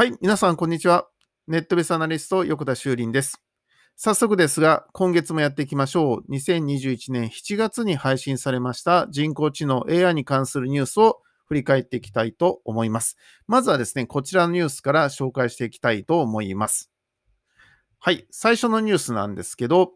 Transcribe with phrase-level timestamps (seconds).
[0.00, 1.10] はい、皆さん、こんにちは。
[1.46, 3.42] ネットベースアナリスト、横田修林です。
[3.96, 6.32] 早速ですが、今月もやっていきましょう。
[6.32, 13.18] 2021年7月に配信されました人工知能 AI に関するニュースを振り返っていきたいと思います。
[13.46, 16.90] まずはですね、こちらのニュースから紹介していきたいと思います。
[17.98, 19.92] はい、最初のニュースなんですけど、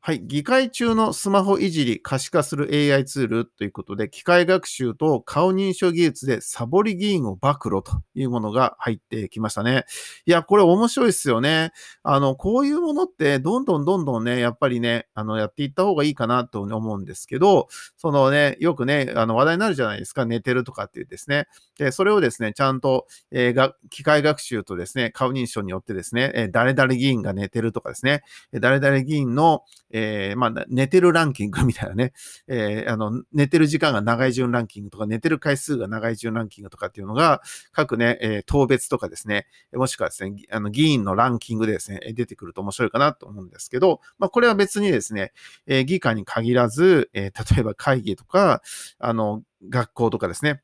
[0.00, 0.20] はい。
[0.24, 9.84] 議会中のスマホいじり可視化する AI ツールということで、機械学習と顔認証技術でサボり議員を暴露というものが入ってきましたね。
[10.24, 11.72] いや、これ面白いですよね。
[12.04, 20.24] あの、こういうものってどんどんどんどんね、やっぱりね、あの、やっていった方がいいかなと思うんですけど、そのね、よくね、あの、話題になるじゃないですか。
[20.24, 21.48] 寝てるとかっていうですね。
[21.76, 28.22] で、それをですね、ちゃんと、えー、が機械学習とですね、顔認証によってですね、えー、誰々議員が寝てるとかですね、
[28.52, 32.12] 誰々議員の、えー、まあ、寝てるランキングみたいなね、
[32.46, 37.42] えー、あの、寝てる時間が長い順ランキングとか、寝てる回数が長い順ランキングとかっていうのが、
[37.72, 45.32] 各ね、えー、当別とかですね、もしくはですね、あの、議員のランキングでですね、出てくると面白いかなと思うんですけど、まあ、これは別にですね、
[45.66, 48.62] えー、議会に限らず、えー、例えば会議とか、
[48.98, 50.62] あの、学校とかですね、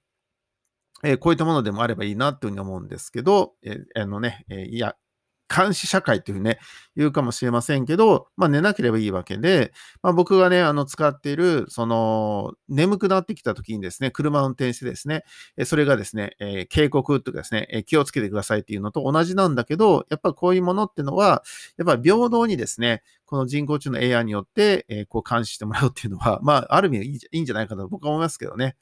[1.05, 4.97] えー、こういったものでもあればいいなというふうに思うんですけど、えー、あのね、えー、いや、
[5.55, 6.59] 監視社会というね、
[6.97, 15.25] 言うかもしれませんけど、まあ寝なければいいわけで、まあ僕がね、あの使っている、その、眠くなってきた時にですね、車を運転してですね、
[15.65, 21.43] それがですね、えー、警告とかですねえ、気をつけてくださいっていうのと同じなんだけど、やっぱこういうものっていうのは、
[21.77, 28.77] やっぱ平等にですね、この人工知能 AI によって、えー、こう監視してもらうっていうのは、 まあ、ある意味いいんじゃないかなと僕は思いますけどね。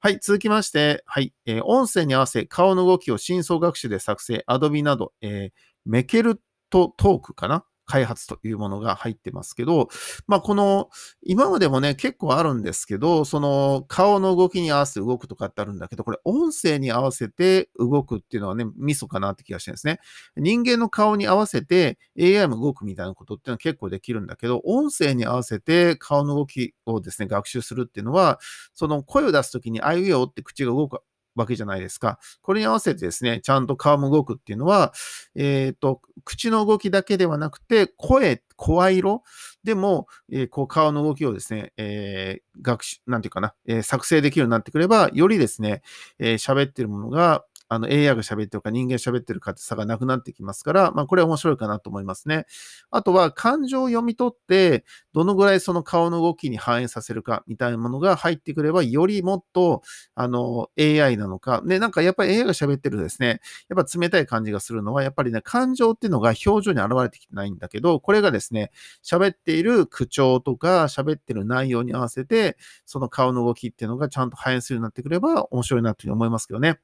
[0.00, 5.50] はい、続きまして、はい、えー、音声に合わせ顔の動きを深層学習で作成、Adobe など、えー、
[5.84, 6.40] メケル
[6.70, 7.64] トトークかな？
[7.86, 9.90] 開発というものが入ってますけど、
[10.26, 10.88] まあ、この、
[11.22, 20.00] 今までもね、結構あるんですけど、その、顔の動きに合わせて動くとかってあるんだけど、これ、音声に合わせて動くっていうのはね、ミソかなって気がしてるんですね。
[20.36, 28.38] 人間の顔に合わせて AI も動くみたいなことっていうのは結構できるんだけど、音声に合わせて顔の動きをですね、学習するっていうのは、
[28.72, 31.00] その声を出すときに、あいうよって口が動く
[31.34, 32.18] わけじゃないですか。
[32.42, 34.92] これに合わせてですね、ちゃんと顔も動くっていうのは、
[35.34, 39.22] えっ、ー、と、口の動きだけではなくて、声、声色？
[39.64, 45.82] でも、えー、こう顔の動きをですね、えー、学習、なんていうかな、えー、作成できるようになってくれば、よりですね、
[46.18, 52.46] えー、喋ってるものが、あの AI が喋ってるか人間喋ってるかって差がなくなってきますから、まあこれは面白いかなと思いますね。
[52.90, 59.82] あとは感情を読み取って、どのぐらいその顔の動きに反映させるかみたいなものが入ってくれば、よりもっと
[60.14, 68.70] あの AI なのか、ね、なんかやっぱり AI が喋ってるですね、やっぱ冷たい感じがするのは、やっぱりね、感情っていうのが表情に現れてきてないんだけど、これがですね、
[69.02, 76.78] 喋っている口調とか喋ってる内容に合わせて、その顔の動きっていうのがちゃんと反映するようになってくれば面白いなというふうに思いますけどね。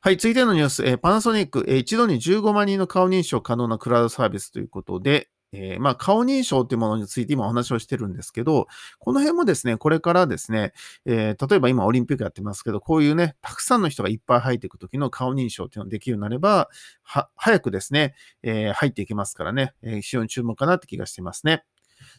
[0.00, 8.66] はい、続いてのニュース、えー、パナソニック、えー、一度に15万人の顔認証可能なクラウドサービスということで、えー、まあ、顔認証というものについて今お話をしてるんですけど、
[8.98, 10.72] この辺もですね、これからですね、
[11.06, 16.68] えー、例えば今オリンピックやってますけど、こういうね、たくさんの人がいっぱい入っていくときの顔認証っていうのができるようになれば、
[17.02, 21.64] は、早くですね、えー、入っていきますからね、え非常に注目かなって気がしてますね。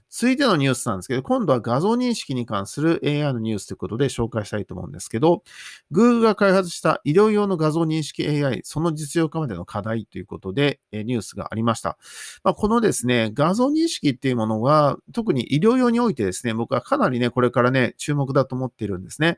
[0.09, 5.43] 続いてのニュースなんですけど、今度は画像認識に関する AI のニュースということで紹介したいと思うんですけど、
[5.91, 11.97] Google が開発した医療用の画像認識 AI、その実用化までの課題ということで、ニュースがありました。
[12.43, 19.37] まあ、このですね、画像認識っていうものは、特に医療用においてですね、僕はかなりね、これからね、注目だと思っているんですね。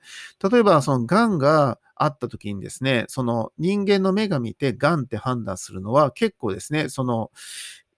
[0.51, 7.31] 例えば、その癌があった時にですね、その人間の目が見て癌って判断するのは結構ですね、その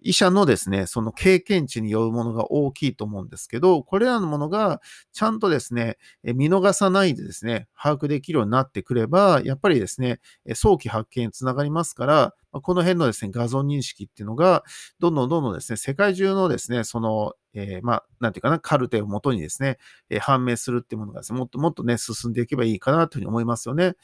[0.01, 10.19] 医者のですね、その経験値によるものが大きいと思うんですけど、これらのものがちゃんとですね、見逃さないでですね、把握できるようになってくれば、やっぱりですね、
[10.53, 14.63] 早期発見につながりますから、この辺のですね、画像認識っていうのが、
[14.99, 19.77] どんどんどんどんですね、世界中のですね、その、えー、まあ、なんていうかな、カルテをもとにですね、
[20.19, 23.95] 判明するっていうものがですね、もっともっとね、進んでいけばいいかなというふうに思いますよね。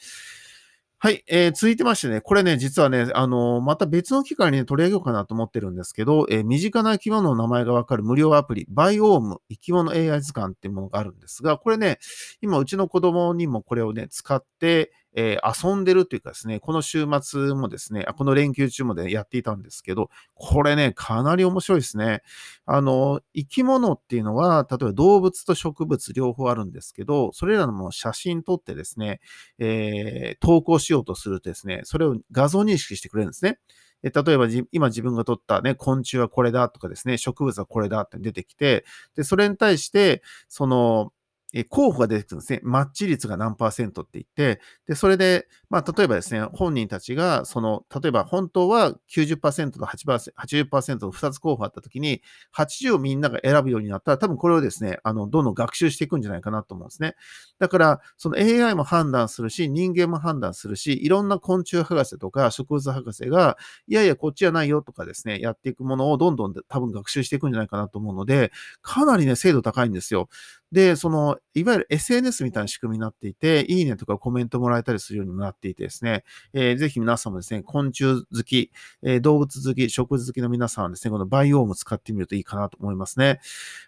[0.98, 11.98] はい、えー、続いてましてね、これね、実はね、あのー、また別の機会に、ね、取り上げようかなと思ってるんですけど、えー、身近な生き物の名前がわかる無料アプリ、バイオーム生き物 AI 図鑑っていうものがあるんですが、これね、
[12.40, 22.22] 今うちの子供にもこれをね、使って、えー、遊んでるというかですね、この週末もですね、この連休中もでやっていたんですけど、これね、かなり面白いですね。
[22.66, 29.20] あの、生き物っていうのは、例えば動物と植物両方あるんですけど、それらのも写真撮ってですね、
[29.58, 33.58] えー、投稿しようとするとですね、それを画像認識してくれるんですね。
[34.02, 38.84] 例えば今自分が撮ったね、昆虫はこれだとかですね、植物はこれだって出てきて、
[39.16, 41.12] で、それに対して、その、
[41.54, 42.60] え候補が出てくるんですね。
[42.62, 44.26] マッチ率が何パーセントって言っ
[44.56, 52.20] て、で、それで、まあ、例えばですね、本人たちが、その、例えば本当は90%と8%、80%の2つ候補あったときに、
[52.52, 57.14] 80をみんなが選ぶようになったら、多分これをですね、あの、どんどん学習していくんじゃないかなと思うんですね。
[57.58, 63.56] だから、その AI も判断するし、人間も判断するし、いろんな昆虫博士とか植物博士が、
[63.86, 68.52] いやいや、こっちじゃないよとかですね、やっていくものをどんどん多分学習していくんじゃないかなと思うので、
[68.82, 70.28] かなりね、精度高いんですよ。
[70.72, 78.70] で、その、いわゆる SNS みたいな仕組みになっていて、いいねとかコメントもらえたりするようにもなっていてですね、えー、ぜひ皆さんもですね、昆虫好き、
[79.02, 83.40] えー、動物好き、植物好きの皆さんはですね、このバイオーム使ってみるといいかなと思いますね。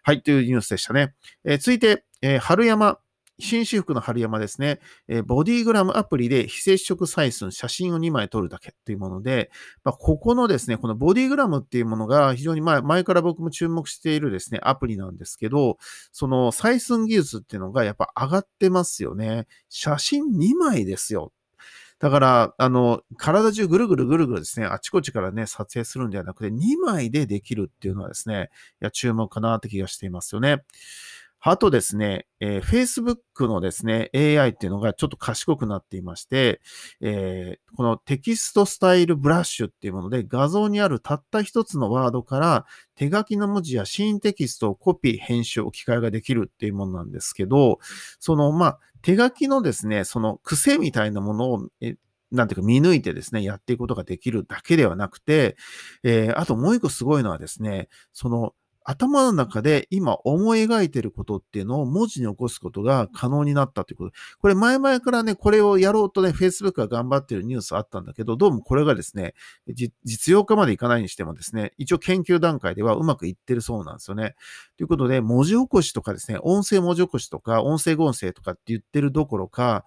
[0.02, 1.14] はい、というニュースでしたね。
[1.44, 2.98] えー、続いて、えー、春山
[3.40, 9.50] 紳士服の春山ですね、えボディグラムアプリで非接触採寸、写真を2枚撮るだけというもので、
[9.85, 15.79] まあ、ここのですね、このボディグラムっていうものが非常に前前から僕も注目しているですね、アプリなんですけど、
[16.12, 19.46] その採寸技術っていうのがやっぱ上がってますよね。
[19.69, 21.32] 写真2枚ですよ。
[22.00, 28.50] だから、あの、体中ぐるぐるぐるぐるですね、あちこちからね、撮影するんではなくて、2枚でできるっていうのはですね、
[28.81, 30.62] いや、注目かなって気がしていますよね。
[31.40, 36.61] あとですね、えー、Facebook のですね、AI っていうのがちょっと賢くなっていまして、
[37.00, 47.79] えー、このテキストスタイルブラッシュっていうもので画像にあるたった一つのワードから手書きの文字やシーンテキストをコピー、編集、置き換えができるっていうものなんですけど、
[48.19, 51.94] その、まあ、手書きのですね、その癖みたいなものを、え
[52.31, 55.56] なんていうか見抜いてですね、やっていくことができるだけではなくて、
[56.02, 58.55] えー、あともう一個すごいのはですね、その
[58.90, 64.12] 頭の中で今思い描いてることっていうのを文字に起こすことが可能になったということ。
[64.40, 69.35] これ前々からね、これをやろうとね、Facebook が頑張ってるニュースあったんだけど、どうもこれがですね、
[70.05, 74.37] 実用化までいかないにしてもですね、一応研究段階ではうまくいってるそうなんですよね。
[74.79, 79.84] ということで、文字起こしとかですね、音声文字起こしとか、音声合成とかって言ってるどころか、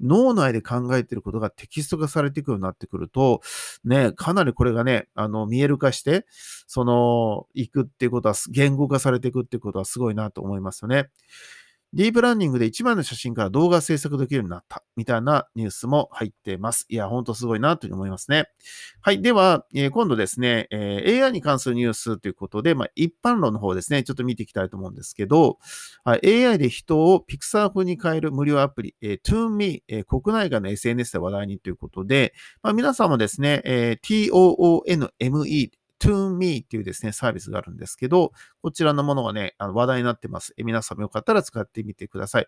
[0.00, 3.42] 脳内で考えてることがテキスト化されていくようになってくると、
[3.84, 6.26] ね、かなりこれがね、あの、見える化して、
[6.66, 11.10] その、行くっていうことは言語化されていくってことはすごいなと思いますよね。
[11.92, 16.86] ディープランニングで1枚の写真から動画制作できるようになったみたいなニュースも入っています。
[16.88, 18.44] いや、ほんとすごいなというふうに思いますね。
[19.00, 19.20] はい。
[19.20, 25.58] では、えー、今度ですね、えー、AI に関するニュースということで、まあ、一般論の方ですね、ちょっと見ていきたいと思うんですけど、
[26.04, 35.70] AI で人をピクサー風に変える無料アプリ、えー、ToonMe、えー、国内外の SNS で話題にということで、まあ、皆さんもですね、えー、TOONME
[36.00, 38.32] ToMe っていうですね、サービスがあるんですけど、
[38.62, 40.54] こちらのものがね、あの話題になってます。
[40.56, 42.46] え皆さんもよかったら使ってみてください。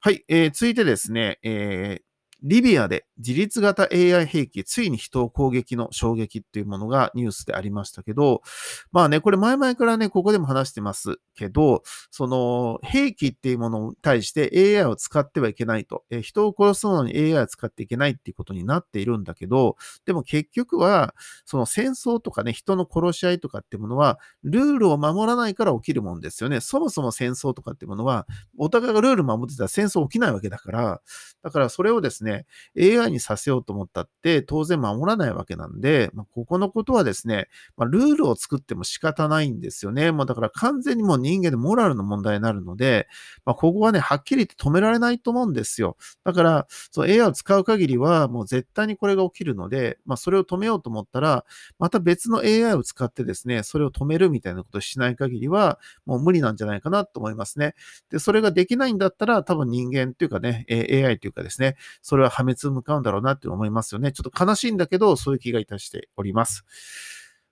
[0.00, 2.02] はい、えー、続いてですね、えー、
[2.42, 8.42] リビアで自立型 AI 兵器、ついに人を攻撃の衝撃っていうものがニュースでありましたけど、
[8.90, 26.60] まあね、これ前々からね、ここでも話してますけど、その兵器っていうものに対して AI を使ってはいけないと、え人を殺すのに AI を使っていけないっていうことになっているんだけど、でも結局は、その戦争とかね、人の殺し合いとかっていうものは、ルールを守らないから起きるもんですよね。
[26.60, 28.26] そもそも戦争とかっていうものは、
[28.58, 31.00] お互いがルール守ってたら戦争起きないわけだから、
[31.42, 32.46] だからそれをですね、ね、
[32.78, 40.12] AI にさせようと思ったって当然守らないわけなんで、まあ、ここのことはですね、まあ、ルールを作っても仕方ないんですよね。
[40.12, 43.08] もうだから完全にもう人間のモラルの問題になるので、
[43.44, 45.96] まあ、ここはね、はっきり言って止められないと思うんですよ。
[46.24, 51.44] だから、その AI を使う限りはもう絶対にこれが起きるので、まあ、それを止めようと思ったら、
[51.78, 57.74] また別の AI を使ってですね、それを止めるみたいなことをしない限りは、もう無理なんじゃないかなと思いますね。
[58.10, 64.12] で、それができないんだったら、多分人間っていうかね、AI というかですね、それれは破滅向かうんだろうなって思いますよね。
[64.12, 66.64] ちょっと悲しいんだけど、そういう気がいたしております。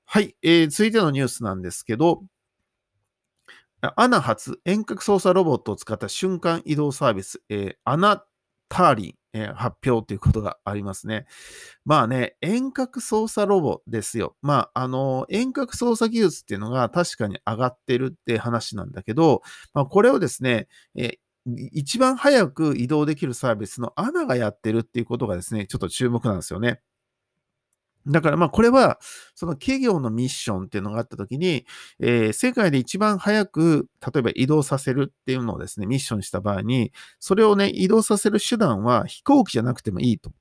[0.04, 2.22] はい、えー、続いてのニュースなんですけど、
[3.96, 8.24] アナ発遠隔操作ロボットを使った瞬間移動サービス、えー、アナ
[8.68, 11.26] ターリン、えー、発表ということがありますね。
[11.84, 14.36] まあね、遠隔操作ロボですよ。
[14.42, 19.42] まあ、あの、遠隔操作技術っていうのが確かに上がってるって話なんだけど、
[19.74, 26.80] まあ、これをですね、え一番早く移動できるサービスのアナがやってるっていうことがですね、ちょっと注目なんですよね。
[28.06, 28.98] だからまあこれは、
[29.34, 31.66] その企業のミッションっていうのがあったときに、
[31.98, 40.32] えー、世界で一番早く、例えば移動させるっていうのをですね、ミッションした場合に、それをね、移動させる手段は飛行機じゃなくてもいいと。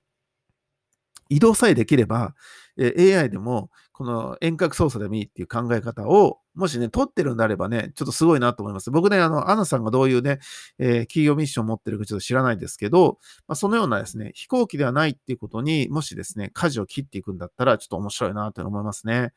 [1.29, 2.35] 移動さえできれば、
[2.77, 8.91] え AI でも、この遠隔操作でもいいっていう考え方を、もしね、取ってるんであればね、ちょっとすごいなと思います。
[8.91, 10.39] 僕ね、あの、アナさんがどういうね、
[10.77, 19.33] えー、企業ミッションを持ってるかちょっと知らないですけど、まあ、そのようなですね、飛行機ではないっていうことにもしですね、舵を切っていくんだったら、ちょっと面白いなと思いますね。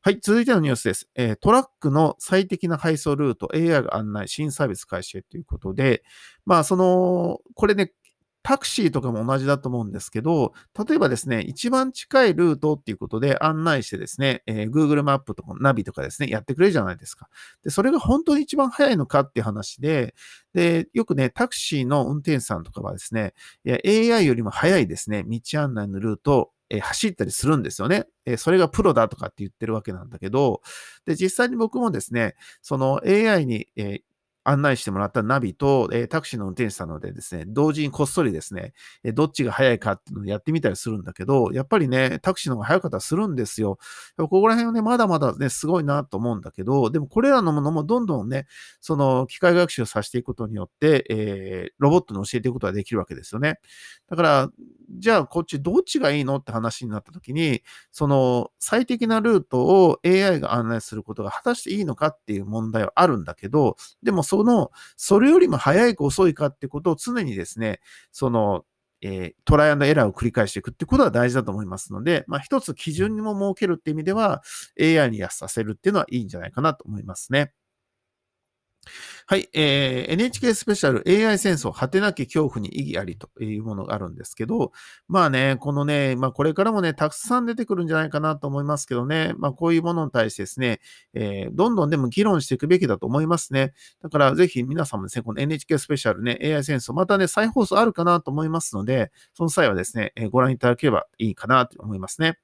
[0.00, 1.10] はい、続いてのニュースです。
[1.14, 6.02] えートラックの最適な配送ルート、AI が案内、新サービス開始へということで、
[6.44, 7.92] まあ、その、これね、
[8.42, 10.52] タクシーとかも同じだと思うんですけど、
[10.86, 17.28] 例えばですね、一番近いルートっていうことで案内してですね、えー Google マップとかナビとかですね、やってくれるじゃないですか。
[17.62, 20.14] で、それが本当に一番早いのかっていう話で、
[20.54, 23.34] で、よくね、タクシーの運転手さんとかはですね、
[23.66, 28.06] AI よりも早いですね、道案内のルートをえ走ったりするんですよね。
[28.24, 30.62] えそれがプロだとかって言ってるわけなんだけど、
[31.04, 34.00] で、実際に僕もですね、その AI に、え
[34.44, 38.72] 案内してもらったナビと、えータクシーの運転手さんのでですね、同時にこっそりですね、
[39.04, 43.78] えーどっちが早いかっていうのをやってみたりするんだけど、やっぱりね、タクシーの方が早かったらするんですよ。
[44.16, 48.46] ここら辺はね、まだまだね、すごいなと思うんだけど、でもこれらのものもどんどんね、
[48.80, 53.58] その機械学習をさせていくことによって、えーロボットに教えていくことができるわけですよね。
[54.08, 54.48] だから、
[54.94, 56.36] じゃあこっちどっちがいいの？
[56.36, 67.80] って話になった時に、その最適なルートを AI が案内することが果たしていいのかっていう問題はあるんだけど、でもその、それよりも早いか遅いかってことを常にですね、
[68.12, 68.64] その、
[69.00, 74.42] えートライアンドエラーを繰り返していくってことは大事だと思いますので、まあ一つ基準にも設けるって意味では、
[74.80, 77.52] AI に安させるっていうのはいいんじゃないかなと思いますね。
[79.26, 84.72] はい、えー NHK スペシャル AI 戦争、果てなき恐怖に意義ありというものがあるんですけど、
[85.08, 90.80] まあね、このね、まあこれからもね、たくさん出てくるんじゃないかなと思いますけどね、まあこういうものに対してですね、
[91.14, 93.72] えーどんどんでも議論していくべきだと思いますね。
[94.02, 102.38] だからぜひ皆さんもですね、この NHK スペシャルね、AI 戦争、またね、再放送あるかなと思いますので、その際はですね、えーご覧いただければいいかなと思いますね。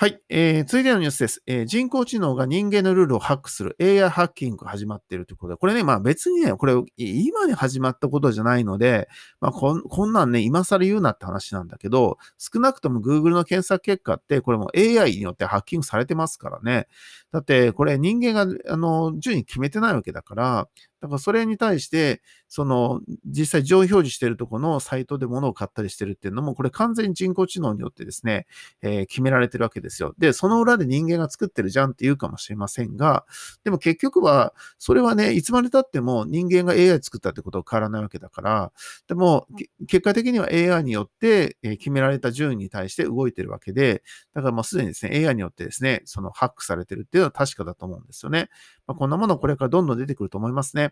[0.00, 3.76] はい、えー続いてのニュースです、えー人工知能が人間のルールをハックする。
[3.80, 9.08] AI ハッキングが始まっているということで、これね、まあ別にね、これ今に始まったことじゃないので、
[9.40, 16.86] まあこんこんなんね、今更言うなって話なんだけど、少なくとも Google の検索結果って、これも AI によってハッキングされてますからね。
[17.32, 20.68] だって、これ人間が、あの、順位決めてないわけだから、
[21.00, 28.46] だからそれに対して、その、実際上位表示してるところのサイトで物を買ったりしてるっていうのも、これ完全に人工知能によってですね、
[28.82, 30.14] えー決められてるわけですよ。
[30.18, 33.24] で、その裏で人間が作ってるじゃんって言うかもしれませんが、
[33.64, 38.72] でも結局は、それはね、いつまで経っても人間が AI 作ったってことは変わらないわけだから、
[39.06, 39.46] でも、
[39.86, 44.02] 結果的には AI によって決められた順位に対して動いてるわけで、
[44.34, 48.48] だからもうすでにですね、AI によってですね、そのハックされてるっていうのは確かだと思うんですよね。
[48.86, 50.87] まあ、こんなものこれからどんどん出てくると思いますね。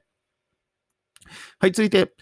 [1.59, 2.13] はい、続いて、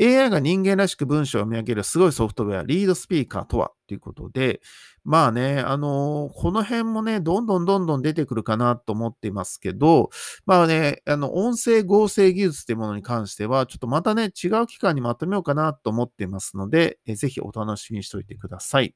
[0.00, 3.72] AI が人間らしく文章を見上げるすごいソフトウェア、リードスピーカーとは？
[3.86, 4.60] ということで、
[5.04, 10.10] まあね、あのーこの辺もね、どんどんどんどん出てくるかなと思っていますけど、
[10.46, 18.94] まあね、あの、音声合成技術っていうものに関しては、ちょっとまたね、違う期間にまとめようかなと思っていますので、えーぜひお楽しみにしておいてください。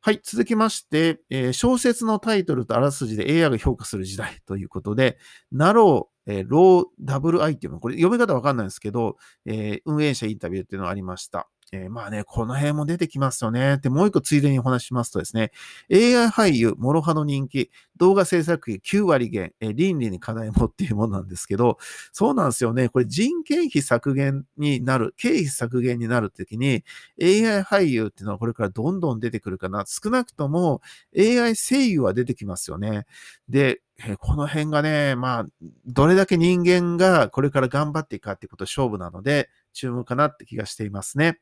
[0.00, 0.20] はい。
[0.22, 5.18] 続きまして、えー小説のタイトルとあらすじで AI が評価する時代ということで、
[5.52, 9.16] ナロー、えーローダブル I っていうの、これ読み方わかんないんですけど、
[9.46, 11.48] えー運営者インタビューっていうのがありました。
[11.72, 13.78] えーまあね、この辺も出てきますよね。
[13.78, 15.50] で、もう一個ついでにお話しますとですね、
[15.92, 21.78] AI 俳優、諸刃の人気、動画制作費9割減、えー倫理に課題もっていうものなんですけど、
[22.12, 22.88] そうなんですよね。
[22.88, 26.84] これ人件費削減になる、経費削減になるときに、
[27.20, 29.84] AI 俳優っていうのはこれからどんどん出てくるかな。
[29.86, 30.80] 少なくとも
[31.16, 33.06] AI 声優は出てきますよね。
[33.48, 35.46] で、えこの辺がね、まあ、
[35.86, 41.38] どれだけ人間がこれから頑張っていくかっていうこと勝負なので、注目かなって気がしていますね。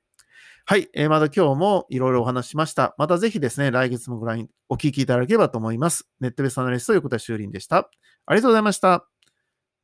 [0.64, 0.88] はい。
[0.94, 2.94] えーまた今日もいろいろお話しました。
[2.98, 6.08] またぜひですね、来月もご覧、お聞きいただければと思います。
[6.20, 7.90] ネットベースアナリスト横田修林でした。
[8.26, 9.08] ありがとうございました。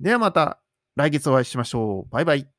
[0.01, 0.61] ではまた
[0.97, 2.11] 来月お会いしましょう。
[2.11, 2.58] バイバイ。